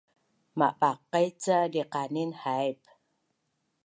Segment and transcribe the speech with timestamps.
[0.57, 2.81] mabaqaic ca diqanin haip